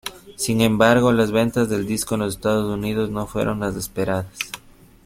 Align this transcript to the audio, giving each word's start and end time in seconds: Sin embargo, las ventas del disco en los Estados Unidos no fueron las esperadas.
Sin 0.35 0.61
embargo, 0.61 1.11
las 1.11 1.31
ventas 1.31 1.69
del 1.69 1.85
disco 1.85 2.15
en 2.15 2.21
los 2.21 2.33
Estados 2.33 2.73
Unidos 2.73 3.11
no 3.11 3.27
fueron 3.27 3.59
las 3.59 3.75
esperadas. 3.75 4.25